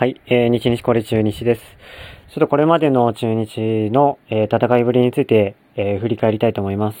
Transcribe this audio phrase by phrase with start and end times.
[0.00, 1.62] はい、えー、日日これ中日です。
[2.30, 6.98] ちょっとこれまでの中日の、えー、戦いぶりについて、えー、振り返りたいと思います。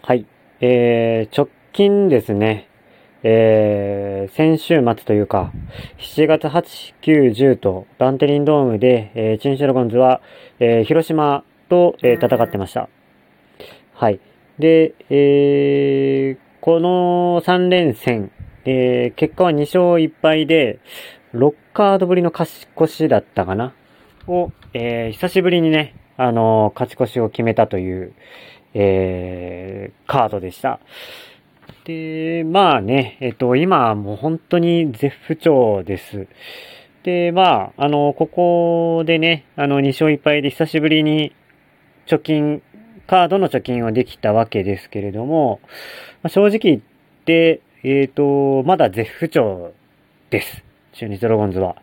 [0.00, 0.24] はい、
[0.62, 2.70] えー、直近ですね、
[3.22, 5.52] えー、先週末というか、
[5.98, 10.22] 7月8、9、10とバンテリンドームで、えー、中日ドラゴンズは、
[10.60, 12.88] えー、広島と、えー、戦ってました。
[13.92, 14.18] はい。
[14.58, 18.30] で、えー、この3連戦、
[18.64, 20.78] えー、結果は2勝1敗で、
[21.34, 23.74] 6カードぶりの勝ち越しだったかな？
[24.26, 28.14] を、えー、久しぶりにね、あのー、勝ち越しを決めたという、
[28.74, 30.80] えー、カードでした。
[31.84, 36.28] で、まあね、えっと、今もう本当に絶不調です。
[37.02, 41.34] で、まあ、あの、ここでね、あの、2勝1敗で久しぶりに
[42.06, 42.62] 貯金
[43.06, 45.60] カードの貯金はできたわけですけれども、
[46.22, 46.80] まあ、正直言っ
[47.24, 49.72] て、えっ、ー、と、まだ絶不調
[50.30, 50.64] です。
[50.92, 51.76] 中日ドラゴンズは。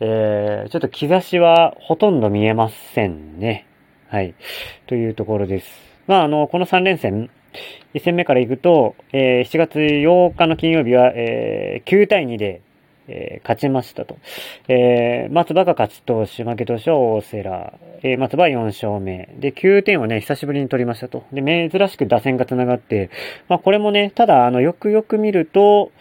[0.00, 3.66] えー、ちょっと兆しはほとんど見えませんね。
[4.08, 4.34] はい。
[4.86, 5.68] というところです。
[6.06, 7.30] まあ、あの、この3連戦、
[7.94, 12.62] 1戦目から行くと、えー、7月8日の金曜日は、えー、9対2で、
[13.08, 14.16] えー、勝ちましたと。
[14.68, 17.72] えー、松葉が勝ち投手、負け投手は大瀬良。
[18.04, 19.28] えー、松葉4勝目。
[19.38, 21.24] で、9点をね、久しぶりに取りましたと。
[21.32, 23.10] で、珍しく打線が繋がって、
[23.48, 25.92] まあこれもね、ただ、あの、よくよく見ると、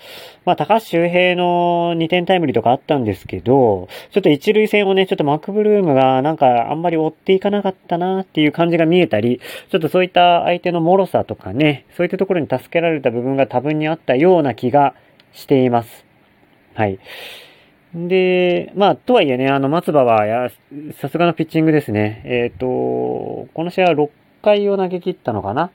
[0.44, 14.96] まあ高橋周平の2点タイムリーとかあったんですけど、ちょっと一塁戦をね、ちょっとマクブルームがなんかあんまり追っていかなかったなっていう感じが見えたり、ちょっとそういった相手の脆さとかね、そういったところに助けられた部分が多分にあったような気が
[15.34, 16.11] しています。
[16.74, 17.00] はい。
[17.94, 20.50] で、まあ、とはいえね、あの、松葉は、や、
[20.94, 22.22] さすがのピッチングですね。
[22.26, 22.66] えっ、ー、と、
[23.54, 24.10] この試合は6
[24.42, 25.72] 回を投げ切ったのかな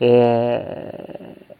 [0.00, 1.59] えー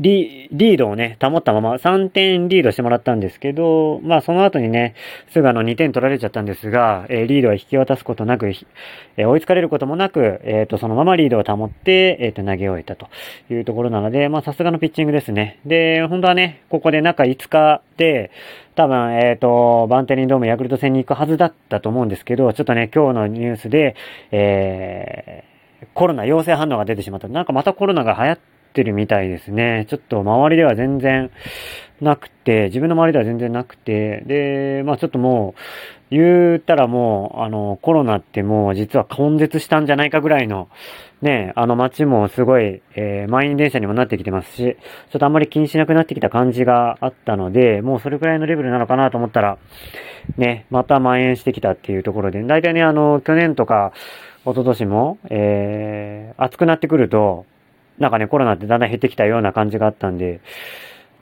[0.00, 4.94] リードをね、保ったまま3点リードしてもらったんですけど、まあその後にね、
[5.32, 8.48] 菅野2点取られちゃったんですが、えー、リードは引き渡すことなく、
[9.16, 13.08] えー、追いつかれることもなく、えっ、ー、と、そのままリードを保って、えっ、と、投げ終えたと
[13.50, 15.60] いうところなので、まあさすがのピッチングですね。
[15.64, 18.32] で、本当はね、ここで中5日で、
[18.74, 23.94] 多分、えっ、と、バンテリンドームヤクルト戦に行くはずだったと思うんですけど、ちょっとね、今日のニュースで、
[24.32, 25.44] え、
[25.94, 27.28] コロナ陽性反応が出てしまった。
[27.28, 29.86] なんかまたコロナが流行ってってるみたいですね。
[29.88, 31.30] ちょっと周りでは全然
[32.00, 35.60] なくて、自分の周りでは全然なくて、で、まあちょっともう、
[36.10, 40.68] 言ったらもう、あの、コロナってもう実は根絶したんじゃないかぐらいの、
[41.22, 44.76] ね、あの街もすごい、えー、満員電車にもなってきてますし、
[45.10, 49.58] ちょっとあんまり気にしなくなってきた感じがあったので、もうそれくらいのレベルなのかなと思ったら、
[50.36, 53.92] ね、また蔓延してきたっていうところで、大体ね、あの、去年とか、
[54.44, 57.46] 一昨年も、えー、暑くなってくると、
[57.98, 60.40] なんかね、コロナってだんだん減ってきたような感じがあったんで、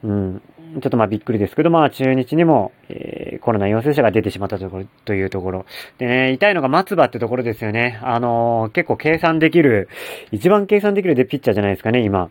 [0.02, 0.42] うん、
[0.80, 5.66] ちょっとまあびっくりですけど、まあ中日にも、えー、コロナ陽性者が出てしまったところ、というところ。
[5.98, 8.00] でね、痛いのが松葉ってところですよね。
[8.02, 9.88] あのー、結構計算できる、
[10.30, 12.30] 一番計算できるでピッチャーじゃないですかね、今。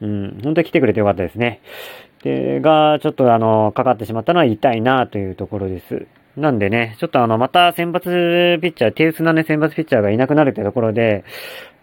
[0.00, 1.60] うん、本当に来てくれてよかったですね。
[2.22, 6.06] で、が、ちょっとあの、かかってしまったのは痛いなというところです。
[6.36, 11.24] なんでね、ちょっとあの、また選抜ピッチャー、手薄なね、選抜ピッチャーがいなくなるってところで、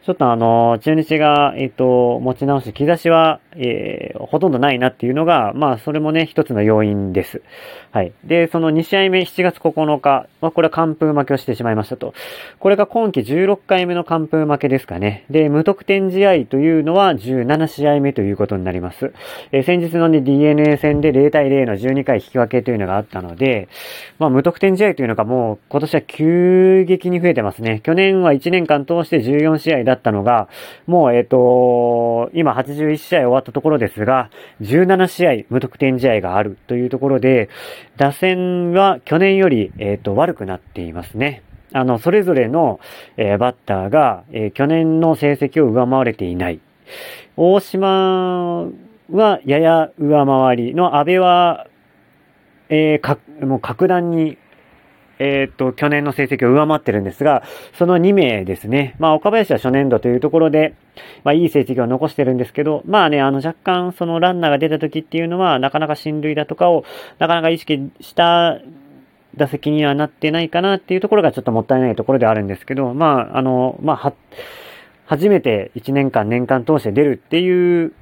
[0.05, 7.41] ちょっとあの、中日が、えっ、と、持ち直し、兆しは、えー、ほとんどないなっていうのが、まあ、それもね、一つの要因です。
[7.89, 8.13] はい。
[8.23, 12.13] で、その2試合目、7月9日は、これは完封負けをしてしまいましたと。
[12.59, 15.25] これが今季16回目の完封負けですかね。
[15.31, 19.11] で、無得点試合というのは17試合目ということになります。
[19.51, 23.69] えー、先日のね、DNA 戦で0対0の12回引き分けというのがあったので、
[24.19, 27.79] まあ、無得点試合というのがもう、今年は急激に増えてますね。
[27.83, 30.47] 去年は1年間通して14試合だったのが、
[30.87, 34.29] もう、えっ、と、今81試合終わったところですが、
[34.61, 37.49] 17試合無得点試合があるというところで、
[37.97, 41.43] 打線は去年より、えっ、と、悪くなっていますね。
[41.73, 42.79] あの、それぞれの、
[43.17, 46.61] えー、バッターが、えー、去年の成績を上回れていない。
[47.35, 48.69] 大島
[49.11, 51.67] はやや上回りの、安倍は、
[52.69, 54.37] えー、か、もう格段に
[55.19, 58.95] えっ、と、去年の成績を上回ってるんですが、その2名ですね。
[58.99, 60.73] まあ、岡林は初年度というところで、
[61.23, 66.83] まあ、いい成績を残してるんですけど、まあね、あの、若干、そのランナーが出た時っていうのは、なかなか進塁だとかを、
[67.19, 68.59] なかなか意識した
[69.37, 74.13] 打席にはなってないかなっていうところがちょっともったいないところであるんですけど、まあ、あの、まあ、は、
[75.05, 77.93] 初めて1年間、年間通して出るっていう、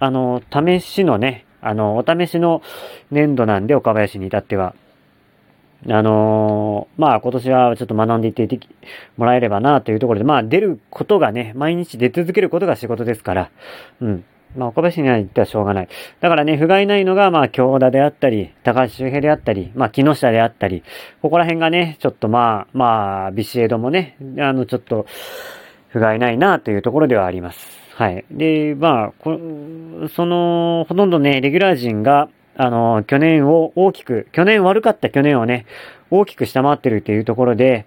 [0.00, 2.62] あの、試しのね、あの、お試しの
[3.10, 4.74] 年度なんで、岡林に至っては。
[5.86, 8.48] あのー、まあ今年はちょっと学んでいって
[9.16, 13.50] もらえればなというところで、まあ出ることがね、毎日出続けることが仕事ですから、
[14.00, 14.24] うん。
[14.56, 15.88] まあ岡林には言ってはしょうがない。
[16.20, 20.82] だからね、不甲斐ないのが、まあ京田であったり、高橋周平であったり、まあ木下であったり、
[21.22, 25.06] ここら辺がね、ちょっとまあ、まあ、ビシエドもね、あの、ちょっと、
[25.90, 27.78] 不甲斐ないなというところではあります。
[27.94, 28.24] はい。
[28.30, 29.12] で、まあ、
[30.14, 35.64] その、ほとんどね、レギュラー陣が、あの、去年を大きく、去年悪かった去年をね、
[36.10, 37.86] 大きく下回ってるっていうところで、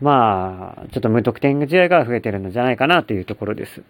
[0.00, 3.82] まあ、ちょっと無得点試合が増えてるんじゃないかなというところです。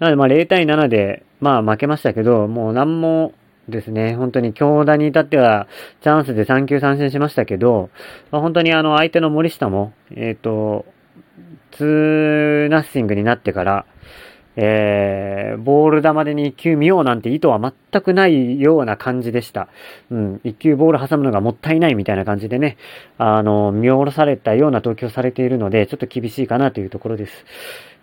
[0.00, 3.32] なので、まあ、0対7で、まあ、負けましたけど、もう何も
[3.68, 5.68] ですね、本当に強打に至っては、
[6.02, 7.90] チャンスで3球三振しましたけど、
[8.32, 10.84] まあ、本当にあの、相手の森下も、えっ、ー、と、
[11.78, 13.86] 2ナッシングになってから、
[14.56, 19.68] えー、ボール球でに一球見ようなんて意図は全くないような感じでした。
[20.10, 22.76] うん、一球ボール挟むのがもったいないみたいな感じでね、
[23.18, 27.44] あの、見下ろされたような投球をされているので、ちょっと厳しいかなというところです。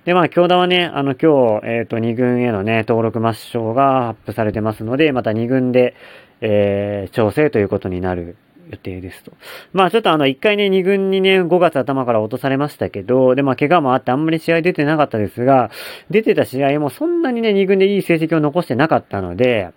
[0.05, 5.93] で、まあ、京田はね、あの、今日、えっ、ー、と、2軍へのね、登録抹消がアップされてますので、また2軍で、
[6.41, 8.37] えー、調整ということになる
[8.69, 9.33] 予定ですと。
[9.73, 15.71] まあちょっとあの、一回ね、二軍にね、5月頭から落とされましたけど、で、まあ怪我もあってあんまり試合出てなかったですが、
[16.09, 19.71] 出てた試合もそんなにね、二軍でいい成績を残してなかったので、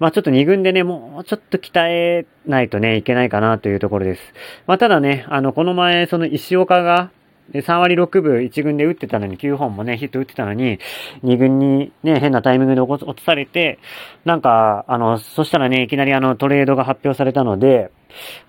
[0.00, 4.22] まあちょっと二軍でね、もうちょっと鍛えないとね、いけないかなというところです。
[4.66, 7.10] まあただね、あの、この前、その石岡が、
[7.50, 10.78] で3割6分1軍で打ってたのに、9本もね、ヒット打ってたのに、
[11.24, 13.78] 2軍にね、変なタイミングで落とされて、
[14.24, 17.90] なんか、あの、そしたらね、いきなりあの、トレードが発表されたので、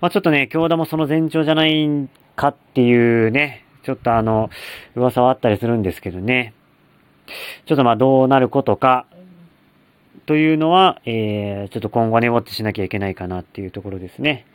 [0.00, 4.50] まあちょっとね、京田もその前兆じゃないかっていうね、ちょっとあの、
[4.94, 6.54] 噂はあったりするんですけどね。
[7.66, 9.06] ちょっとまあどうなることか、
[10.26, 14.46] というのは、えー、ちょっと今後ね、ウォッチしなきゃいけないかなっていうところですね。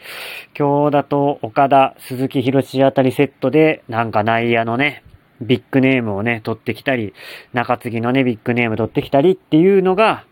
[0.54, 5.04] 京田と岡田、鈴木博士あたりセットで、なんか内野のね、
[5.42, 7.14] ビッグネームをね、取ってきたり、
[7.54, 10.26] 中継ぎのね、ビッグネーム取ってきたりっていうのが、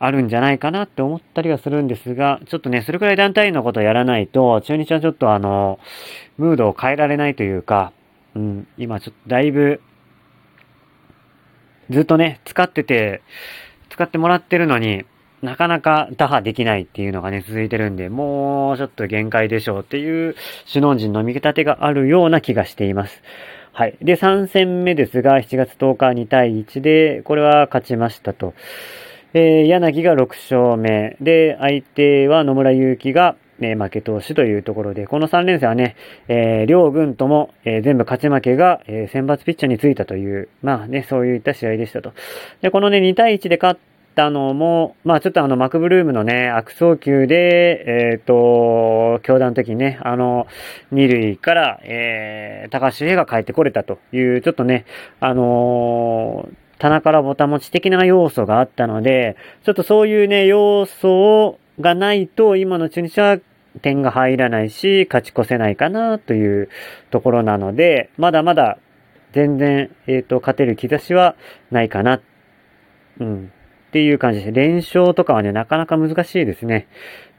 [0.00, 5.80] あるんじゃないかなって思ったりはするんですが、ちょっとね、それくらい団体のことをやらないと、中日はちょっとあの、
[6.36, 7.92] ムードを変えられないというか、
[8.36, 9.80] うん、今ちょっとだいぶ、
[11.90, 13.22] ずっとね、使ってて、
[13.90, 15.04] 使ってもらってるのに、
[15.42, 20.34] なかなか打破できないっていうのがね、続いてるんで、もうちょっと限界でしょうっていう
[20.66, 23.22] 首脳陣の見立てがあるような気がしています。
[23.72, 23.96] はい。
[24.02, 28.54] で、3戦目ですが、7月10日2対1で、これは勝ちましたと。
[29.34, 31.16] えー、柳が6勝目。
[31.20, 35.96] で、相手は野村祐希が、ね、負け投手というところで、この3連戦はね、
[36.28, 42.12] えー、両軍とも、えー、全部勝ち負けが、えー、選抜ピッチャーについたという、まあね、そういった試合でしたと。
[42.60, 43.80] で、このね、2対1で勝っ
[44.14, 50.46] たのも、まあちょっとあの、マクブルームのね、悪送球で、えっ、ー、と、強打の時にね、あの、
[50.92, 54.84] 二塁から、え、高橋平が帰ってこれたという、ちょっとね、
[55.20, 61.08] あの棚からぼた持ち的な要素があったので、ちょっとそういうね、要素
[61.44, 63.38] をがないと、今の中日は
[63.82, 66.68] 点が入らないし、勝ち越せないかなという
[67.10, 68.78] ところなので、まだまだ
[69.32, 71.36] 全然、えっ、ー、と、勝てる兆しは
[71.70, 72.20] ないかな。
[73.20, 73.52] うん。
[73.88, 74.52] っていう感じです。
[74.52, 76.88] 連勝とかはね、なかなか難しいですね。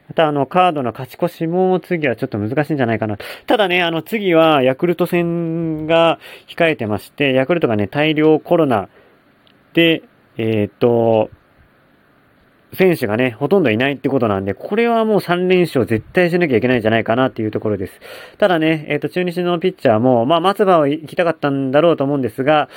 [0.08, 3.18] またあの、カードの勝ち越しも次はちょっと難しいんじゃないかな。
[3.46, 8.90] ただね、あの、次はヤクルト戦が控えてまして、ヤクルトがね、大量コロナ
[9.74, 10.02] で、
[10.38, 11.30] えっ、と、
[12.74, 17.94] 選手がね、ほとんどいないってことなんで、これはもう3連勝絶対しなきゃいけないんじゃないかなっていうところです。
[18.38, 22.70] ただね、えっ、ー、と、中日のピッチャーも、まあ、松葉を行きたかったんだろうと思うんですが、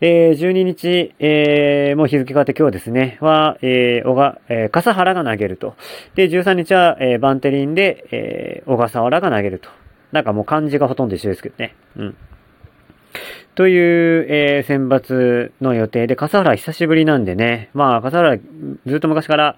[0.00, 5.74] えー、12日、えー、もう日付変わって今日ですね、は、えー、小が、えー、笠原が投げると。
[6.14, 9.68] で、13日は、えー、バンテリンで、えー、小笠原が投げると。
[10.12, 11.74] なんかもう漢字がほとんど一緒ですけどね。
[11.96, 12.16] うん。
[13.54, 18.36] という、えー、選抜の予定で、笠原久しぶりなんでね、まあ、笠原
[18.86, 19.56] ずっと昔から、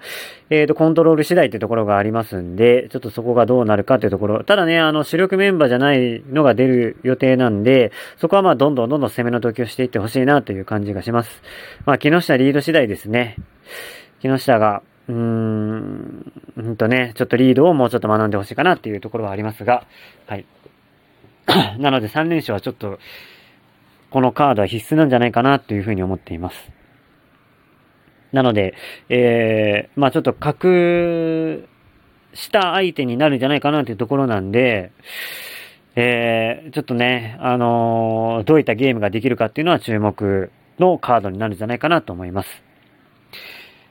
[0.50, 4.44] えっ、ー、と、コントロール次第ってところがありますんで、ちょっとそこがどうなるかっていうところ。
[4.44, 11.42] ただね、あの、主力メンバーじゃないのが出る予定なんで、そこはまあ、どんどんどんどん攻めの投球していってほしいなという感じがします。
[11.86, 13.36] まあ、木下リード次第ですね。
[14.20, 16.32] 木下が、うーん、
[16.72, 19.86] んとね、ちょっとリードをもうちょっと学んでほしいかなっていうところはありますが、
[20.26, 20.44] はい。
[21.78, 22.98] なので3連勝はちょっと、
[24.10, 26.70] このカードは必須なんじゃないかなというふうに思っています。
[28.32, 28.74] なので、
[29.08, 31.68] えー、まあちょっと格
[32.34, 34.92] 下相手になるんじゃないかなというところなんで、
[35.94, 42.62] えー、ちょっとね、あのー、どういったゲームができるかっていうのは注目のカードになるんじゃないかなと思います。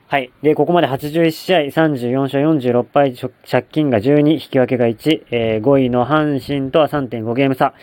[0.08, 0.30] はい。
[0.40, 7.74] で、ここまで81試合、34勝46敗、借金が12、引き分けが1、えー、5位の阪神とは3.5ゲーム差。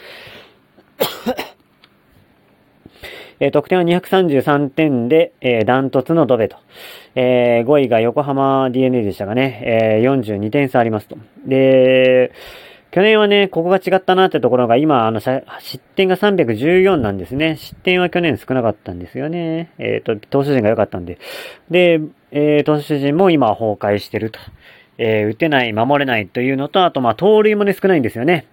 [3.44, 6.56] えー、得点は233点で、えー、ダントツのドベと。
[7.14, 11.18] えー、5位が横浜 DNA でしたがね、えー、42点差ありますと。
[11.46, 12.32] で、
[12.92, 15.44] 去年はね、ここが違ったなってところが、今、あの、失
[15.96, 17.58] 点が314なんですね。
[17.58, 19.74] 失点は去年少なかったんですよね。
[19.78, 21.18] えっ、ー、と、投手陣が良かったんで。
[21.70, 22.00] で、
[22.32, 24.40] えー、投手陣も今崩壊してると。
[24.98, 28.46] えー、打てない、守れないというのと、あと、まあ、盗塁もね、少ないんですよね。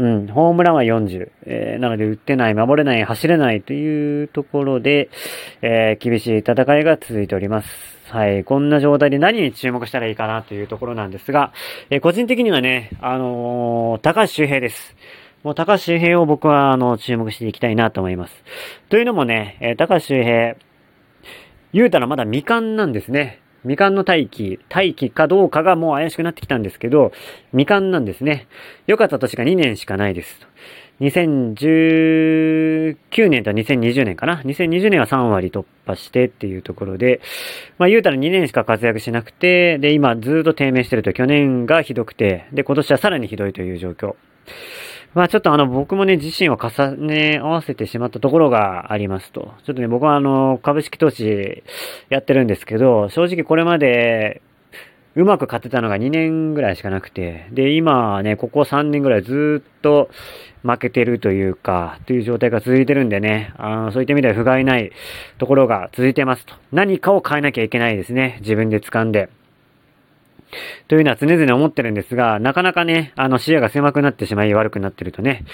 [0.00, 1.30] うん、ホームランは40。
[1.44, 5.10] えー、なので、打ってない、守れない、走れないというところで、
[5.60, 7.68] えー、厳しい戦いが続いております。
[8.08, 8.42] はい。
[8.42, 11.52] こんな状態で何に注目したらいいかなというところなんですが、
[11.90, 14.96] えー、個人的にはね、あのー、高橋周平です。
[15.42, 18.42] もう高橋周平を僕は、あの、注目していきたいなと思います。
[18.88, 20.56] というのもね、えー、高橋周平、
[21.74, 23.40] 言うたらまだ未完なんですね。
[23.62, 27.12] 未完の大気、大気かどうかがもう怪しくなってきたんですけど、
[27.50, 28.48] 未完なんですね。
[28.86, 30.46] 良かった年が2年しかないです。
[31.00, 37.20] 2019年と2020年かな ?2020 年は3割突破してっていうところで、
[37.78, 44.14] まあ言うたら2年しか活躍しなくて、で、今ずっと低迷してると去年がひどくて、で、今年はさらにひどいという状況。
[45.14, 49.54] まあちょっとあの僕もね、自身を重ね合わせてしまったところがありますと。
[49.64, 51.64] ちょっとね、僕はあの、株式投資
[52.08, 54.40] やってるんですけど、正直これまで
[55.16, 60.08] うまく勝てたのが2年ぐらいしかなくて、で、今ね、ここ3年ぐらいずっと
[60.62, 64.92] 負けてるというか、という状態が続いてるんでね、あそういった意味では不甲斐ない
[65.38, 66.54] ところが続いてますと。
[66.70, 68.38] 何かを変えなきゃいけないですね。
[68.42, 69.28] 自分で掴んで。
[70.88, 75.44] というのは常々思ってるんですが、なかなかね、あの視野が狭くなってしまい悪くなってるとね、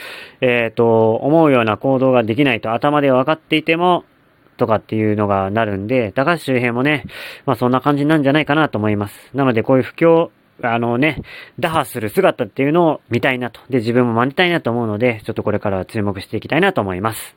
[0.41, 4.05] えっ、ー、と、思うような行動ができないと頭で分かっていても、
[4.57, 7.05] とかっていうのがなるんで、高橋周辺もね、
[7.45, 9.15] まあそんな感じなんじゃないかなと思います。
[9.35, 10.31] なのでこういう不況
[10.63, 11.23] あのね、
[11.59, 13.61] 打破する姿っていうのを見たいなと。
[13.69, 17.35] で、自分も真似たいなと思うので、ちょっとこれからは注目していきたいなと思います。